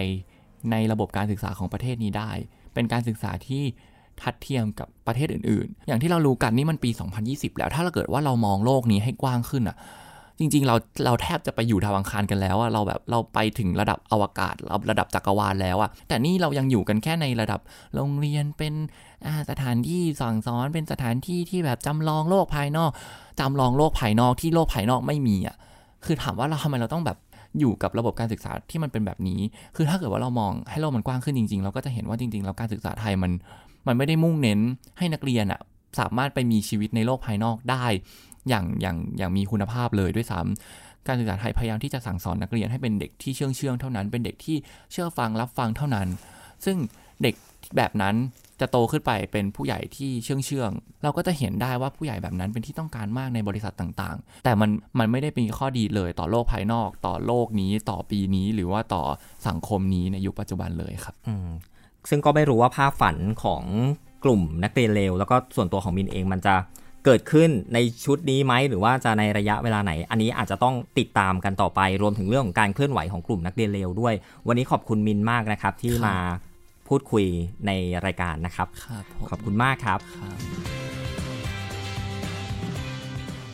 [0.70, 2.31] ในระบบการศึกษาของประเทศนี้ได้
[2.74, 3.62] เป็นการศึกษาที่
[4.20, 6.90] ทัดเทียมกับประเทศอื่น ๆ อย่างที่เรารู้กันนี่มันปี
[7.24, 9.76] 2020 แล้วถ้าเราเกิดว่าเรามองโลกนี้ให้กว้างขึ้นอะ
[10.38, 14.55] จริง ๆ เราเราแทบจะไปอยู่ดาวอังคารกันแล้วอะเราแบบเราไปถึงระดับอวกาศ
[14.90, 17.61] ระดับจักรวาลแล้วอะแต่นี่เรายังอยู่กันแค่ในระดับ
[17.94, 18.74] โรงเรียนเป็น
[19.51, 22.90] สถานที่สั่งสอนเป็นสถานที่ที่แบบจำลองโลกภายนอก
[23.40, 25.57] จำลองโลกภายนอกที่โลกภายนอกไม่มีอะ
[26.05, 27.18] คือถามว่าเราทำไมเราต้องแบบ
[27.59, 29.40] อยู่กับระบบการศึกษาที่มันเป็นแบบนี้
[29.77, 33.33] คือถ้าเกิดว่าเรามองให้โลกมันกว้างขึ้นจริงๆ เราก็จะเห็นว่าจริงๆ แล้วการศึกษาไทยมัน
[33.87, 34.61] มันไม่ได้มุ่งเน้น
[34.98, 35.61] ให้นักเรียนอะ
[36.01, 37.87] สามารถไปมีชีวิตในโลกภายนอกได้
[38.48, 44.57] อย่างอย่างอย่างมีคุณภาพเลยด้วยซ้ำการศึกษาไทยพยายามที่จะสั่งสอนนักเรียนให้เป็นเด็กที่เชื่องเชื่องเท่านั้น เป็นเด็กที่
[44.92, 46.09] เชื่อฟังรับฟังเท่านั้น
[46.64, 46.77] ซึ่ง
[47.22, 47.35] เด็ก
[47.77, 48.14] แบบนั้น
[48.61, 50.70] จะโตขึ้นไปเป็นผู้ใหญ่ที่เชื่องเชื่อง
[51.03, 59.03] เราก็จะเห็นได้ว่าผู้ใหญ่แบบนั้นเป็นที่ต้องการมากในบริษัทต่างๆ แต่มันมันไม่ได้เป็นข้อดีเลยต่อโลกภายนอก ต่อโลกนี้ ต่อปีนี้ หรือว่าต่อ
[59.48, 61.48] สังคมนี้ในยุคปัจจุบันเลยครับ อืม
[62.11, 63.62] ซึ่งก็ไม่รู้ว่าภาพฝันของ
[64.24, 66.55] กลุ่มนักเรียนเลวแล้วก็ส่วนตัวของมินเองมันจะ
[67.11, 74.14] เกิดขึ้นในชุดนี้ไหมหรือว่าจะในระยะเวลาไหน อันนี้อาจจะต้องติดตามกันต่อไป รวมถึงเรื่องของการเคลื่อนไหวของกลุ่มนักเรียนเลวด้วย
[74.49, 76.14] วันนี้ขอบคุณมินมากนะครับ ที่มา
[76.88, 77.25] พูดคุย
[77.66, 77.71] ใน
[78.07, 80.38] รายการนะครับครับผมขอบคุณมากครับครับ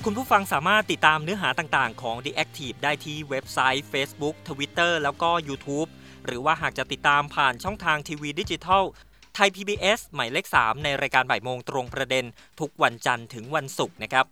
[0.04, 5.88] คุณผู้ฟังสามารถติดตามเนื้อหาต่างๆ ของ The Active ได้ที่เว็บไซต์ Facebook Twitter แล้วก็ YouTube
[6.26, 8.84] หรือว่าหากจะติดตามผ่านช่องทางทีวีดิจิทัล
[9.36, 12.24] ไทย PBS หมายเลข 3 ในรายการบ่ายโมงตรงประเด็น
[12.60, 14.26] ทุกวันจันทร์ถึงวันศุกร์นะครับ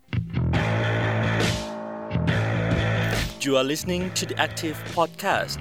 [3.44, 5.60] You are listening to the Active Podcast.